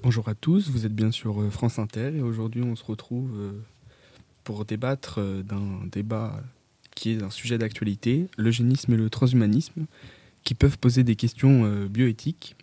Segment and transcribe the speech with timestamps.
[0.00, 3.32] Bonjour à tous, vous êtes bien sur euh, France Inter et aujourd'hui on se retrouve
[3.36, 3.52] euh,
[4.44, 6.40] pour débattre euh, d'un débat
[6.94, 9.86] qui est un sujet d'actualité, l'eugénisme et le transhumanisme,
[10.44, 12.56] qui peuvent poser des questions bioéthiques.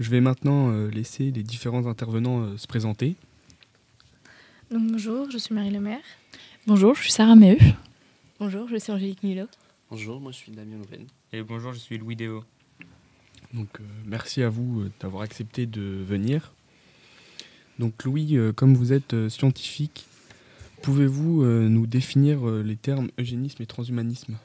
[0.00, 3.14] Je vais maintenant laisser les différents intervenants se présenter.
[4.72, 6.00] Donc, bonjour, je suis Marie Lemaire.
[6.66, 7.58] Bonjour, je suis Sarah Meheu.
[8.40, 9.46] Bonjour, je suis Angélique Milo.
[9.88, 11.06] Bonjour, moi je suis Damien Louven.
[11.32, 12.42] Et bonjour, je suis Louis Déo.
[13.54, 16.52] Donc euh, merci à vous euh, d'avoir accepté de venir.
[17.78, 20.06] Donc Louis, euh, comme vous êtes scientifique,
[20.82, 24.36] pouvez-vous nous définir les termes eugénisme et transhumanisme?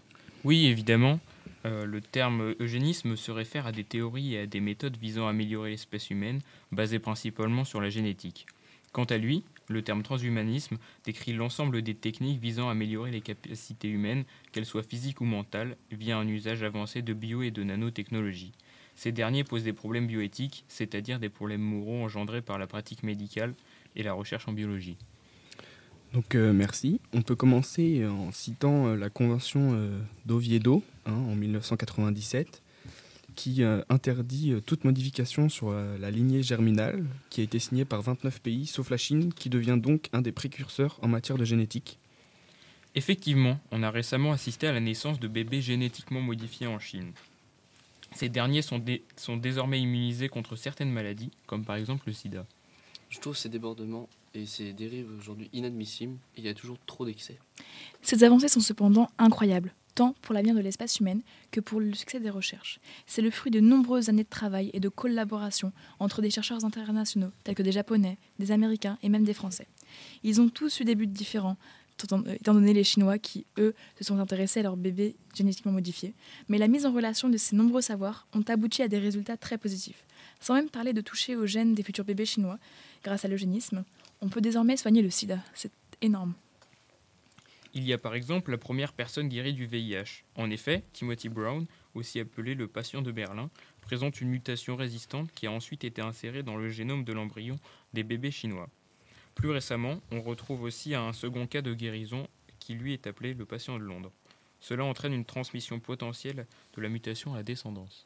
[0.45, 1.19] Oui, évidemment.
[1.65, 5.71] le terme eugénisme se réfère à des théories et à des méthodes visant à améliorer
[5.71, 6.39] l'espèce humaine,
[6.71, 8.45] basées principalement sur la génétique.
[8.93, 13.89] Quant à lui, le terme transhumanisme décrit l'ensemble des techniques visant à améliorer les capacités
[13.89, 14.23] humaines,
[14.53, 18.53] qu'elles soient physiques ou mentales, via un usage avancé de bio et de nanotechnologie.
[18.95, 23.53] Ces derniers posent des problèmes bioéthiques, c'est-à-dire des problèmes moraux engendrés par la pratique médicale
[23.95, 24.97] et la recherche en biologie.
[26.13, 26.99] Donc euh, merci.
[27.13, 32.61] On peut commencer en citant euh, la Convention euh, d'Oviedo hein, en 1997
[33.35, 38.65] qui interdit toute modification sur la lignée germinale qui a été signée par 29 pays
[38.65, 41.99] sauf la Chine qui devient donc un des précurseurs en matière de génétique.
[42.95, 47.13] Effectivement, on a récemment assisté à la naissance de bébés génétiquement modifiés en Chine.
[48.13, 48.83] Ces derniers sont,
[49.15, 52.45] sont désormais immunisés contre certaines maladies, comme par exemple le sida.
[53.09, 57.37] Je trouve ces débordements et ces dérives aujourd'hui inadmissibles il y a toujours trop d'excès.
[58.01, 62.19] Ces avancées sont cependant incroyables, tant pour l'avenir de l'espace humaine que pour le succès
[62.19, 62.79] des recherches.
[63.07, 67.31] C'est le fruit de nombreuses années de travail et de collaboration entre des chercheurs internationaux,
[67.43, 69.67] tels que des Japonais, des Américains et même des Français.
[70.23, 71.57] Ils ont tous eu des buts différents,
[72.05, 76.13] étant donné les Chinois qui, eux, se sont intéressés à leurs bébés génétiquement modifiés.
[76.47, 79.57] Mais la mise en relation de ces nombreux savoirs ont abouti à des résultats très
[79.57, 80.03] positifs.
[80.39, 82.59] Sans même parler de toucher aux gènes des futurs bébés chinois,
[83.03, 83.83] grâce à l'eugénisme,
[84.21, 85.39] on peut désormais soigner le sida.
[85.53, 85.71] C'est
[86.01, 86.33] énorme.
[87.73, 90.23] Il y a par exemple la première personne guérie du VIH.
[90.35, 93.51] En effet, Timothy Brown, aussi appelé le patient de Berlin,
[93.81, 97.59] présente une mutation résistante qui a ensuite été insérée dans le génome de l'embryon
[97.93, 98.69] des bébés chinois.
[99.39, 102.27] Plus récemment, on retrouve aussi un second cas de guérison
[102.59, 104.11] qui lui est appelé le patient de Londres.
[104.59, 106.45] Cela entraîne une transmission potentielle
[106.75, 108.05] de la mutation à la descendance.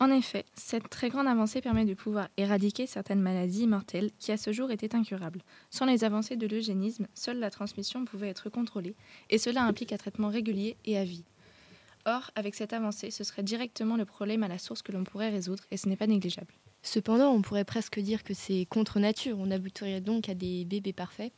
[0.00, 4.36] En effet, cette très grande avancée permet de pouvoir éradiquer certaines maladies mortelles qui à
[4.36, 5.42] ce jour étaient incurables.
[5.70, 8.96] Sans les avancées de l'eugénisme, seule la transmission pouvait être contrôlée,
[9.30, 11.22] et cela implique un traitement régulier et à vie.
[12.06, 15.30] Or, avec cette avancée, ce serait directement le problème à la source que l'on pourrait
[15.30, 16.52] résoudre, et ce n'est pas négligeable.
[16.82, 20.92] Cependant, on pourrait presque dire que c'est contre nature, on aboutirait donc à des bébés
[20.92, 21.32] parfaits.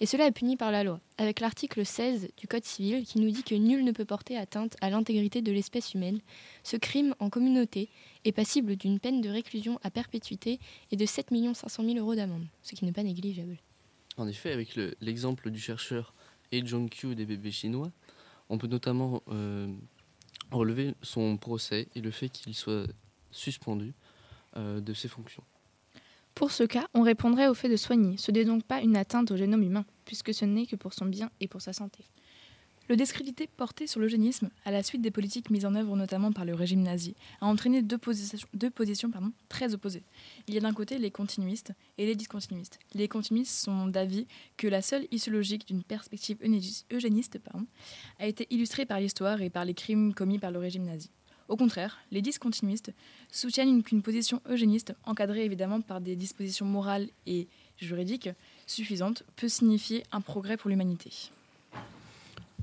[0.00, 3.30] Et cela est puni par la loi, avec l'article 16 du Code civil qui nous
[3.30, 6.20] dit que nul ne peut porter atteinte à l'intégrité de l'espèce humaine.
[6.64, 7.88] Ce crime en communauté
[8.24, 10.58] est passible d'une peine de réclusion à perpétuité
[10.90, 13.58] et de 7 500 000 euros d'amende, ce qui n'est pas négligeable.
[14.18, 16.14] En effet, avec l'exemple du chercheur
[16.52, 17.90] He Jong-kyu des bébés chinois,
[18.50, 19.72] on peut notamment euh,
[20.50, 22.86] relever son procès et le fait qu'il soit
[23.30, 23.94] suspendu
[24.56, 25.44] de ses fonctions.
[26.34, 28.16] Pour ce cas, on répondrait au fait de soigner.
[28.16, 31.06] Ce n'est donc pas une atteinte au génome humain, puisque ce n'est que pour son
[31.06, 32.04] bien et pour sa santé.
[32.90, 36.44] Le discrédité porté sur l'eugénisme, à la suite des politiques mises en œuvre notamment par
[36.44, 40.02] le régime nazi, a entraîné deux positions, deux positions pardon, très opposées.
[40.48, 42.80] Il y a d'un côté les continuistes et les discontinuistes.
[42.94, 46.38] Les continuistes sont d'avis que la seule issue logique d'une perspective
[46.90, 47.64] eugéniste pardon,
[48.18, 51.10] a été illustrée par l'histoire et par les crimes commis par le régime nazi.
[51.50, 52.92] Au contraire, les discontinuistes
[53.32, 58.30] soutiennent qu'une position eugéniste, encadrée évidemment par des dispositions morales et juridiques
[58.68, 61.10] suffisantes, peut signifier un progrès pour l'humanité.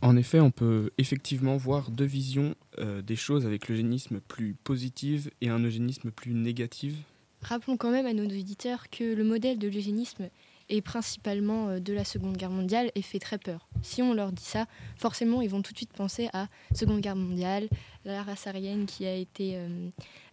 [0.02, 5.32] En effet, on peut effectivement voir deux visions euh, des choses avec l'eugénisme plus positive
[5.42, 6.96] et un eugénisme plus négative.
[7.42, 10.30] Rappelons quand même à nos auditeurs que le modèle de l'eugénisme
[10.70, 13.68] et principalement euh, de la Seconde Guerre mondiale et fait très peur.
[13.82, 14.66] Si on leur dit ça,
[14.98, 17.68] forcément, ils vont tout de suite penser à Seconde Guerre mondiale,
[18.12, 19.90] la race aryenne qui a été euh,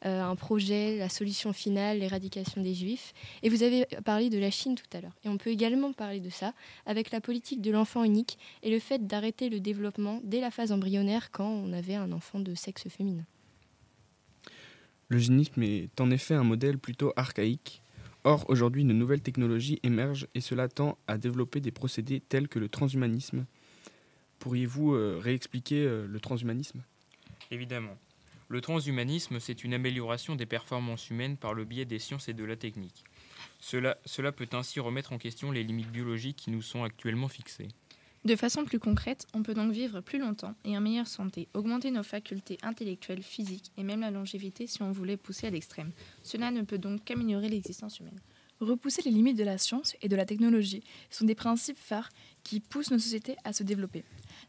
[0.06, 3.12] euh, un projet, la solution finale, l'éradication des juifs.
[3.42, 5.16] Et vous avez parlé de la Chine tout à l'heure.
[5.24, 6.53] Et on peut également parler de ça
[6.86, 10.72] avec la politique de l'enfant unique et le fait d'arrêter le développement dès la phase
[10.72, 13.24] embryonnaire quand on avait un enfant de sexe féminin.
[15.09, 17.80] L'eugénisme est en effet un modèle plutôt archaïque
[18.27, 22.59] Or, aujourd'hui, une nouvelle technologie émerge et cela tend à développer des procédés tels que
[22.59, 23.44] le transhumanisme.
[24.38, 26.82] Pourriez-vous euh, réexpliquer le transhumanisme?
[27.50, 27.96] Évidemment.
[28.48, 32.44] Le transhumanisme, c'est une amélioration des performances humaines par le biais des sciences et de
[32.44, 33.04] la technique.
[33.60, 37.68] Cela, cela peut ainsi remettre en question les limites biologiques qui nous sont actuellement fixées.
[38.24, 41.91] De façon plus concrète, on peut donc vivre plus longtemps et en meilleure santé, augmenter
[41.91, 45.91] nos facultés intellectuelles, physiques et même la longévité si on voulait pousser à l'extrême.
[46.22, 48.18] Cela ne peut donc qu'améliorer l'existence humaine.
[48.65, 52.09] Repousser les limites de la science et de la technologie sont des principes phares
[52.45, 54.05] qui poussent nos sociétés à se développer.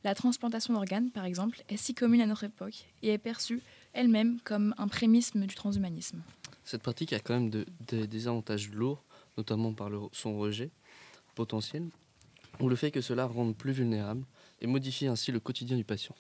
[0.06, 4.40] La transplantation d'organes, par exemple, est si commune à notre époque et est perçue elle-même
[4.46, 6.22] comme un prémisme du transhumanisme.
[6.64, 9.04] Cette pratique a quand même de- des désavantages lourds,
[9.38, 10.70] notamment par son rejet
[11.36, 11.90] potentiel,
[12.62, 14.24] ou le fait que cela rende plus vulnérable
[14.62, 16.16] et modifie ainsi le quotidien du patient.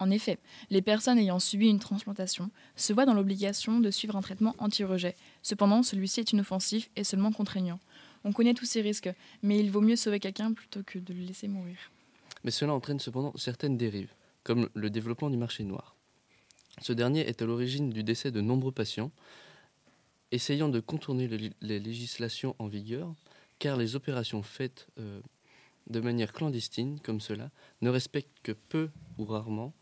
[0.00, 0.38] En effet,
[0.70, 5.14] les personnes ayant subi une transplantation se voient dans l'obligation de suivre un traitement anti-rejet.
[5.42, 7.78] Cependant, celui-ci est inoffensif et seulement contraignant.
[8.24, 9.10] On connaît tous ces risques,
[9.42, 11.76] mais il vaut mieux sauver quelqu'un plutôt que de le laisser mourir.
[12.44, 14.12] Mais cela entraîne cependant certaines dérives,
[14.42, 15.94] comme le développement du marché noir.
[16.80, 19.10] Ce dernier est à l'origine du décès de nombreux patients,
[20.32, 23.14] essayant de contourner le- les législations en vigueur,
[23.58, 25.20] car les opérations faites euh,
[25.90, 27.50] de manière clandestine, comme cela,
[27.82, 28.88] ne respectent que peu
[29.18, 29.74] ou rarement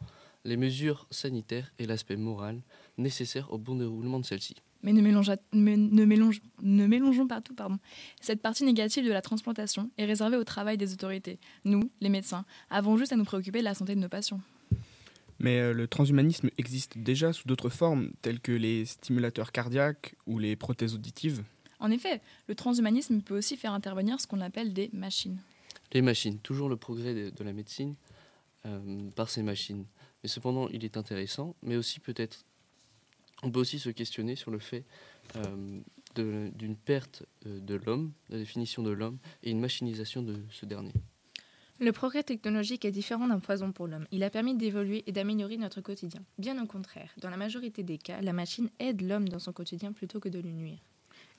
[0.44, 2.62] les mesures sanitaires et l'aspect moral
[2.96, 4.56] nécessaires au bon déroulement de celles-ci.
[4.82, 7.54] Mais ne, mélange- mais ne mélange- ne mélangeons pas tout.
[7.54, 7.78] Pardon.
[8.20, 11.38] Cette partie négative de la transplantation est réservée au travail des autorités.
[11.64, 14.40] Nous, les médecins, avons juste à nous préoccuper de la santé de nos patients.
[15.40, 20.38] Mais euh, le transhumanisme existe déjà sous d'autres formes, telles que les stimulateurs cardiaques ou
[20.38, 21.42] les prothèses auditives.
[21.80, 25.38] En effet, le transhumanisme peut aussi faire intervenir ce qu'on appelle des machines.
[25.92, 27.94] Les machines, toujours le progrès de, de la médecine
[28.66, 29.84] euh, par ces machines.
[30.22, 32.44] Mais cependant, il est intéressant, mais aussi peut-être,
[33.42, 34.84] on peut aussi se questionner sur le fait
[35.36, 35.80] euh,
[36.16, 40.92] d'une perte euh, de l'homme, la définition de l'homme, et une machinisation de ce dernier.
[41.78, 44.08] Le progrès technologique est différent d'un poison pour l'homme.
[44.10, 46.20] Il a permis d'évoluer et d'améliorer notre quotidien.
[46.36, 49.92] Bien au contraire, dans la majorité des cas, la machine aide l'homme dans son quotidien
[49.92, 50.78] plutôt que de lui nuire.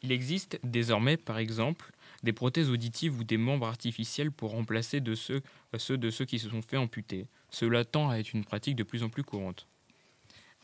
[0.01, 1.91] Il existe désormais, par exemple,
[2.23, 5.41] des prothèses auditives ou des membres artificiels pour remplacer de ceux,
[5.77, 7.27] ceux de ceux qui se sont fait amputer.
[7.49, 9.67] Cela tend à être une pratique de plus en plus courante.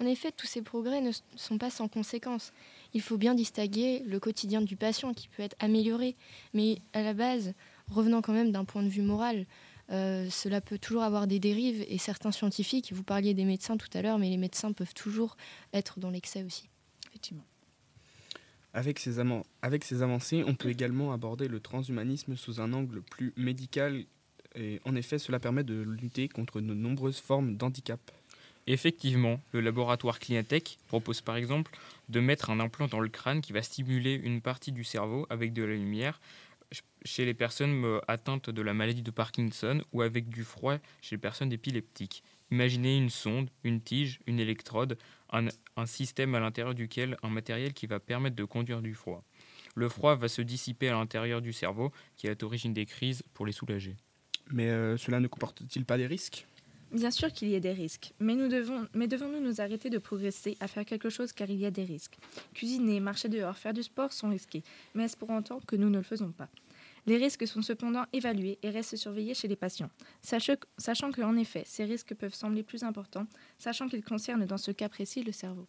[0.01, 2.51] En effet, tous ces progrès ne sont pas sans conséquences.
[2.93, 6.15] Il faut bien distinguer le quotidien du patient qui peut être amélioré,
[6.53, 7.53] mais à la base,
[7.89, 9.45] revenant quand même d'un point de vue moral,
[9.91, 13.89] euh, cela peut toujours avoir des dérives et certains scientifiques, vous parliez des médecins tout
[13.93, 15.37] à l'heure, mais les médecins peuvent toujours
[15.73, 16.67] être dans l'excès aussi.
[17.07, 17.43] Effectivement.
[18.75, 19.19] Avec ces,
[20.01, 24.03] avancées, on peut également aborder le transhumanisme sous un angle plus médical.
[24.53, 27.99] Et en effet, cela permet de lutter contre de nombreuses formes d'handicap.
[28.67, 31.71] Effectivement, le laboratoire Clientech propose par exemple
[32.09, 35.53] de mettre un implant dans le crâne qui va stimuler une partie du cerveau avec
[35.53, 36.19] de la lumière
[37.03, 41.15] chez les personnes euh, atteintes de la maladie de Parkinson ou avec du froid chez
[41.15, 42.23] les personnes épileptiques.
[42.51, 44.97] Imaginez une sonde, une tige, une électrode,
[45.31, 49.23] un, un système à l'intérieur duquel un matériel qui va permettre de conduire du froid.
[49.75, 53.23] Le froid va se dissiper à l'intérieur du cerveau qui est à l'origine des crises
[53.33, 53.95] pour les soulager.
[54.51, 56.45] Mais euh, cela ne comporte-t-il pas des risques?
[56.91, 59.97] Bien sûr qu'il y a des risques, mais, nous devons, mais devons-nous nous arrêter de
[59.97, 62.17] progresser à faire quelque chose car il y a des risques?
[62.53, 64.63] Cuisiner, marcher dehors, faire du sport sont risqués,
[64.93, 66.47] mais est-ce pour autant que nous ne le faisons pas?
[67.07, 69.89] Les risques sont cependant évalués et restent surveillés chez les patients,
[70.21, 73.27] sachant qu'en effet, ces risques peuvent sembler plus importants,
[73.59, 75.67] sachant qu'ils concernent dans ce cas précis le cerveau.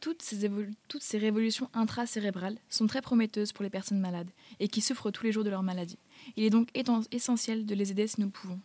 [0.00, 5.22] Toutes ces, révolutions intracérébrales sont très prometteuses pour les personnes malades et qui souffrent tous
[5.22, 5.98] les jours de leur maladie.
[6.36, 6.70] Il est donc
[7.12, 8.60] essentiel de les aider si nous pouvons.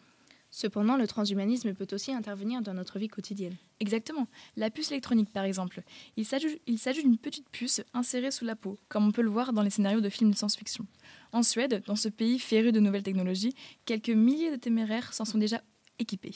[0.59, 3.55] Cependant, le transhumanisme peut aussi intervenir dans notre vie quotidienne.
[3.79, 4.25] Exactement.
[4.55, 5.83] La puce électronique, par exemple.
[6.15, 9.61] Il s'agit d'une petite puce insérée sous la peau, comme on peut le voir dans
[9.61, 10.87] les scénarios de films de science-fiction.
[11.31, 13.53] En Suède, dans ce pays féru de nouvelles technologies,
[13.85, 15.61] quelques milliers de téméraires s'en sont déjà
[15.99, 16.33] équipés.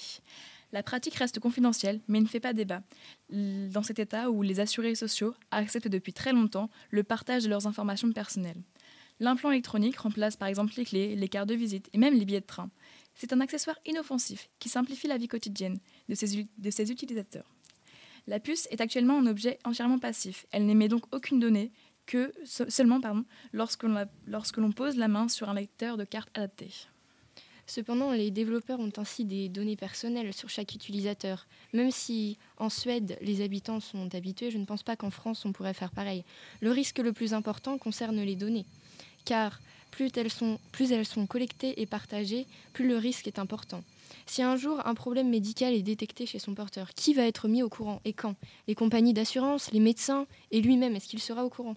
[0.71, 2.83] La pratique reste confidentielle, mais ne fait pas débat.
[3.31, 7.65] Dans cet état où les assurés sociaux acceptent depuis très longtemps le partage de leurs
[7.65, 8.61] informations personnelles.
[9.19, 12.41] L'implant électronique remplace par exemple les clés, les cartes de visite et même les billets
[12.41, 12.71] de train.
[13.15, 17.49] C'est un accessoire inoffensif qui simplifie la vie quotidienne de ses, utilisateurs.
[18.27, 20.45] La puce est actuellement un objet entièrement passif.
[20.51, 21.71] Elle n'émet donc aucune donnée
[22.05, 22.99] que se- seulement
[23.53, 23.83] lorsque
[24.57, 26.69] l'on pose la main sur un lecteur de carte adapté.
[27.67, 31.47] Cependant, les développeurs ont ainsi des données personnelles sur chaque utilisateur.
[31.73, 35.53] Même si en Suède, les habitants sont habitués, je ne pense pas qu'en France, on
[35.53, 36.25] pourrait faire pareil.
[36.59, 38.65] Le risque le plus important concerne les données.
[39.23, 39.59] Car
[39.91, 43.83] plus elles sont, collectées et partagées, plus le risque est important.
[44.25, 47.63] Si un jour un problème médical est détecté chez son porteur, qui va être mis
[47.63, 48.35] au courant et quand?
[48.67, 51.75] Les compagnies d'assurance, les médecins et lui-même, est-ce qu'il sera au courant?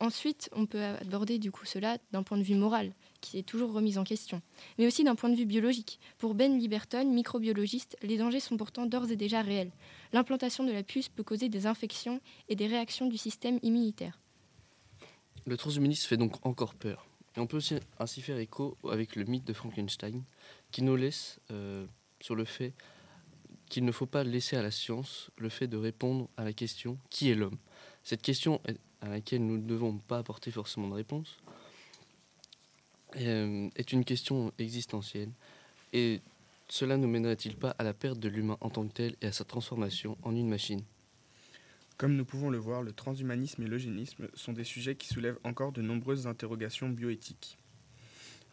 [0.00, 3.72] Ensuite, on peut aborder du coup cela d'un point de vue moral, qui est toujours
[3.72, 4.42] remis en question,
[4.76, 6.00] mais aussi d'un point de vue biologique.
[6.18, 9.70] Pour Ben Liberton, microbiologiste, les dangers sont pourtant d'ores et déjà réels.
[10.12, 14.20] L'implantation de la puce peut causer des infections et des réactions du système immunitaire.
[15.46, 17.06] Le transhumanisme fait donc encore peur.
[17.36, 20.22] On peut aussi ainsi faire écho avec le mythe de Frankenstein,
[20.70, 21.86] qui nous laisse euh,
[22.20, 22.72] sur le fait
[23.68, 26.98] qu'il ne faut pas laisser à la science le fait de répondre à la question
[27.10, 27.58] qui est l'homme?
[28.04, 31.38] Cette question est- à laquelle nous ne devons pas apporter forcément de réponse,
[33.16, 35.30] euh, est une question existentielle.
[35.92, 36.20] Et
[36.68, 39.32] cela ne mènerait-il pas à la perte de l'humain en tant que tel et à
[39.32, 40.82] sa transformation en une machine?
[42.04, 45.72] Comme nous pouvons le voir, le transhumanisme et l'eugénisme sont des sujets qui soulèvent encore
[45.72, 47.56] de nombreuses interrogations bioéthiques.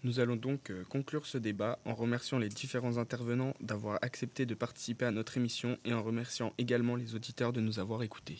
[0.05, 4.55] Nous allons donc euh, conclure ce débat en remerciant les différents intervenants d'avoir accepté de
[4.55, 8.39] participer à notre émission et en remerciant également les auditeurs de nous avoir écoutés.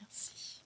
[0.00, 0.57] Merci.